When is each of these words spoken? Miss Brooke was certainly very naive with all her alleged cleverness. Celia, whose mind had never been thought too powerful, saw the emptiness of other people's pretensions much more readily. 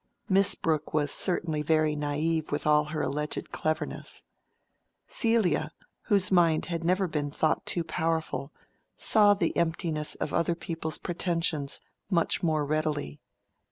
Miss 0.27 0.55
Brooke 0.55 0.95
was 0.95 1.11
certainly 1.11 1.61
very 1.61 1.95
naive 1.95 2.51
with 2.51 2.65
all 2.65 2.85
her 2.85 3.03
alleged 3.03 3.51
cleverness. 3.51 4.23
Celia, 5.05 5.73
whose 6.05 6.31
mind 6.31 6.65
had 6.65 6.83
never 6.83 7.05
been 7.07 7.29
thought 7.29 7.67
too 7.67 7.83
powerful, 7.83 8.51
saw 8.95 9.35
the 9.35 9.55
emptiness 9.55 10.15
of 10.15 10.33
other 10.33 10.55
people's 10.55 10.97
pretensions 10.97 11.81
much 12.09 12.41
more 12.41 12.65
readily. 12.65 13.19